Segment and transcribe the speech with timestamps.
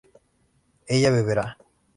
[0.87, 1.45] ella beberá